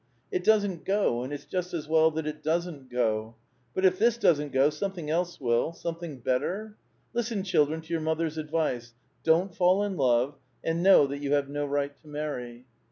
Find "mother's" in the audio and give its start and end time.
8.01-8.39